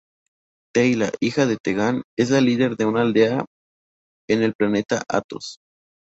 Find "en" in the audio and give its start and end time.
4.27-4.41